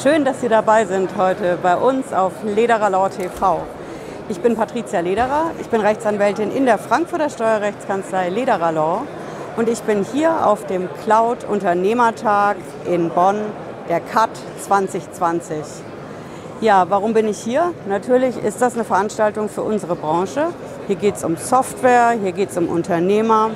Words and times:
Schön, 0.00 0.24
dass 0.24 0.40
Sie 0.40 0.48
dabei 0.48 0.86
sind 0.86 1.16
heute 1.18 1.58
bei 1.62 1.76
uns 1.76 2.14
auf 2.14 2.32
Lederer 2.44 2.88
Law 2.88 3.10
TV. 3.10 3.60
Ich 4.30 4.40
bin 4.40 4.56
Patricia 4.56 5.00
Lederer, 5.00 5.50
ich 5.60 5.68
bin 5.68 5.82
Rechtsanwältin 5.82 6.50
in 6.50 6.64
der 6.64 6.78
Frankfurter 6.78 7.28
Steuerrechtskanzlei 7.28 8.30
Lederer 8.30 8.72
Law 8.72 9.02
und 9.56 9.68
ich 9.68 9.82
bin 9.82 10.02
hier 10.02 10.46
auf 10.46 10.64
dem 10.64 10.88
Cloud 11.04 11.44
Unternehmertag 11.44 12.56
in 12.86 13.10
Bonn, 13.10 13.36
der 13.90 14.00
CAT 14.00 14.30
2020. 14.62 15.58
Ja, 16.62 16.86
warum 16.88 17.12
bin 17.12 17.28
ich 17.28 17.38
hier? 17.38 17.74
Natürlich 17.86 18.42
ist 18.42 18.62
das 18.62 18.74
eine 18.74 18.84
Veranstaltung 18.84 19.50
für 19.50 19.62
unsere 19.62 19.94
Branche. 19.94 20.48
Hier 20.86 20.96
geht 20.96 21.16
es 21.16 21.24
um 21.24 21.36
Software, 21.36 22.12
hier 22.20 22.32
geht 22.32 22.50
es 22.50 22.56
um 22.56 22.68
Unternehmer. 22.68 23.50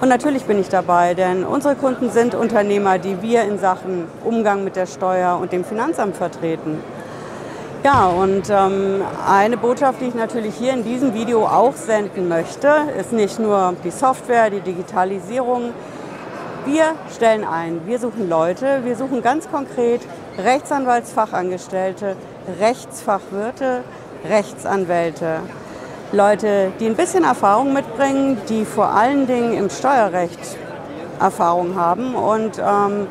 Und 0.00 0.08
natürlich 0.08 0.44
bin 0.44 0.58
ich 0.58 0.70
dabei, 0.70 1.12
denn 1.12 1.44
unsere 1.44 1.76
Kunden 1.76 2.10
sind 2.10 2.34
Unternehmer, 2.34 2.98
die 2.98 3.20
wir 3.20 3.42
in 3.42 3.58
Sachen 3.58 4.06
Umgang 4.24 4.64
mit 4.64 4.74
der 4.74 4.86
Steuer 4.86 5.38
und 5.38 5.52
dem 5.52 5.62
Finanzamt 5.62 6.16
vertreten. 6.16 6.82
Ja, 7.84 8.06
und 8.06 8.48
ähm, 8.50 9.02
eine 9.26 9.58
Botschaft, 9.58 10.00
die 10.00 10.06
ich 10.06 10.14
natürlich 10.14 10.54
hier 10.54 10.72
in 10.72 10.84
diesem 10.84 11.12
Video 11.12 11.46
auch 11.46 11.74
senden 11.74 12.28
möchte, 12.28 12.68
ist 12.98 13.12
nicht 13.12 13.38
nur 13.38 13.74
die 13.84 13.90
Software, 13.90 14.48
die 14.48 14.60
Digitalisierung. 14.60 15.72
Wir 16.64 16.94
stellen 17.14 17.44
ein, 17.44 17.82
wir 17.86 17.98
suchen 17.98 18.28
Leute, 18.28 18.80
wir 18.84 18.96
suchen 18.96 19.22
ganz 19.22 19.50
konkret 19.50 20.00
Rechtsanwaltsfachangestellte, 20.38 22.16
Rechtsfachwirte, 22.58 23.82
Rechtsanwälte. 24.28 25.40
Leute, 26.12 26.72
die 26.80 26.86
ein 26.86 26.96
bisschen 26.96 27.22
Erfahrung 27.22 27.72
mitbringen, 27.72 28.36
die 28.48 28.64
vor 28.64 28.88
allen 28.92 29.28
Dingen 29.28 29.52
im 29.52 29.70
Steuerrecht 29.70 30.40
Erfahrung 31.20 31.76
haben 31.76 32.16
und 32.16 32.58
ähm, 32.58 33.06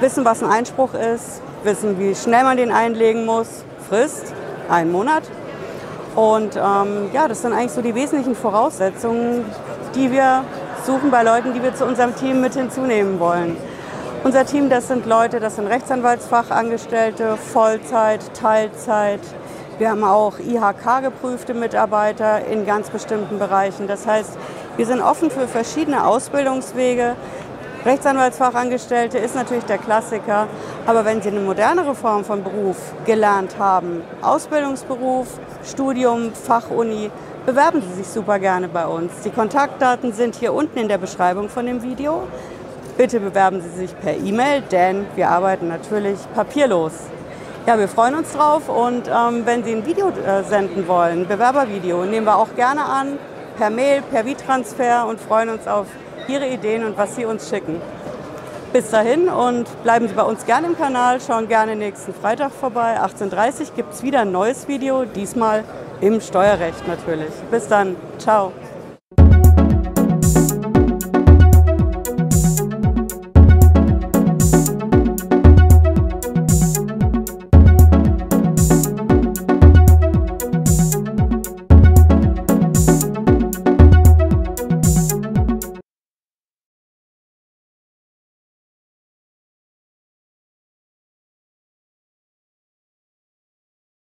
wissen, 0.00 0.24
was 0.26 0.42
ein 0.42 0.50
Einspruch 0.50 0.92
ist, 0.92 1.40
wissen, 1.64 1.98
wie 1.98 2.14
schnell 2.14 2.44
man 2.44 2.58
den 2.58 2.70
einlegen 2.70 3.24
muss, 3.24 3.64
Frist, 3.88 4.34
einen 4.68 4.92
Monat. 4.92 5.22
Und 6.14 6.56
ähm, 6.56 7.08
ja, 7.14 7.26
das 7.26 7.40
sind 7.40 7.54
eigentlich 7.54 7.72
so 7.72 7.80
die 7.80 7.94
wesentlichen 7.94 8.34
Voraussetzungen, 8.34 9.46
die 9.94 10.12
wir 10.12 10.44
suchen 10.84 11.10
bei 11.10 11.22
Leuten, 11.22 11.54
die 11.54 11.62
wir 11.62 11.74
zu 11.74 11.86
unserem 11.86 12.14
Team 12.14 12.42
mit 12.42 12.52
hinzunehmen 12.52 13.18
wollen. 13.18 13.56
Unser 14.24 14.44
Team, 14.44 14.68
das 14.68 14.88
sind 14.88 15.06
Leute, 15.06 15.40
das 15.40 15.56
sind 15.56 15.68
Rechtsanwaltsfachangestellte, 15.68 17.38
Vollzeit, 17.38 18.20
Teilzeit, 18.34 19.20
wir 19.78 19.90
haben 19.90 20.04
auch 20.04 20.38
IHK-geprüfte 20.38 21.54
Mitarbeiter 21.54 22.44
in 22.46 22.66
ganz 22.66 22.90
bestimmten 22.90 23.38
Bereichen. 23.38 23.88
Das 23.88 24.06
heißt, 24.06 24.36
wir 24.76 24.86
sind 24.86 25.00
offen 25.00 25.30
für 25.30 25.48
verschiedene 25.48 26.06
Ausbildungswege. 26.06 27.16
Rechtsanwaltsfachangestellte 27.84 29.18
ist 29.18 29.34
natürlich 29.34 29.64
der 29.64 29.78
Klassiker, 29.78 30.46
aber 30.86 31.04
wenn 31.04 31.20
Sie 31.20 31.30
eine 31.30 31.40
modernere 31.40 31.96
Form 31.96 32.24
von 32.24 32.44
Beruf 32.44 32.76
gelernt 33.06 33.58
haben, 33.58 34.02
Ausbildungsberuf, 34.20 35.26
Studium, 35.64 36.32
Fachuni, 36.32 37.10
bewerben 37.44 37.82
Sie 37.82 37.94
sich 37.94 38.06
super 38.06 38.38
gerne 38.38 38.68
bei 38.68 38.86
uns. 38.86 39.12
Die 39.24 39.30
Kontaktdaten 39.30 40.12
sind 40.12 40.36
hier 40.36 40.52
unten 40.52 40.78
in 40.78 40.88
der 40.88 40.98
Beschreibung 40.98 41.48
von 41.48 41.66
dem 41.66 41.82
Video. 41.82 42.22
Bitte 42.96 43.18
bewerben 43.18 43.60
Sie 43.60 43.80
sich 43.80 43.98
per 43.98 44.16
E-Mail, 44.16 44.62
denn 44.70 45.06
wir 45.16 45.30
arbeiten 45.30 45.66
natürlich 45.66 46.18
papierlos. 46.34 46.92
Ja, 47.64 47.78
wir 47.78 47.86
freuen 47.86 48.16
uns 48.16 48.32
drauf 48.32 48.68
und 48.68 49.06
ähm, 49.06 49.46
wenn 49.46 49.62
Sie 49.62 49.72
ein 49.72 49.86
Video 49.86 50.08
äh, 50.08 50.42
senden 50.42 50.88
wollen, 50.88 51.28
Bewerbervideo, 51.28 52.04
nehmen 52.04 52.26
wir 52.26 52.36
auch 52.36 52.52
gerne 52.56 52.84
an, 52.84 53.18
per 53.56 53.70
Mail, 53.70 54.02
per 54.02 54.24
V-Transfer 54.24 55.06
und 55.06 55.20
freuen 55.20 55.48
uns 55.48 55.68
auf 55.68 55.86
Ihre 56.26 56.48
Ideen 56.48 56.84
und 56.84 56.98
was 56.98 57.14
Sie 57.14 57.24
uns 57.24 57.48
schicken. 57.48 57.80
Bis 58.72 58.90
dahin 58.90 59.28
und 59.28 59.66
bleiben 59.84 60.08
Sie 60.08 60.14
bei 60.14 60.24
uns 60.24 60.44
gerne 60.44 60.66
im 60.66 60.76
Kanal, 60.76 61.20
schauen 61.20 61.46
gerne 61.46 61.76
nächsten 61.76 62.12
Freitag 62.12 62.50
vorbei. 62.50 62.98
18.30 62.98 63.28
Uhr 63.28 63.66
gibt 63.76 63.92
es 63.92 64.02
wieder 64.02 64.22
ein 64.22 64.32
neues 64.32 64.66
Video, 64.66 65.04
diesmal 65.04 65.62
im 66.00 66.20
Steuerrecht 66.20 66.88
natürlich. 66.88 67.32
Bis 67.52 67.68
dann, 67.68 67.94
ciao. 68.18 68.52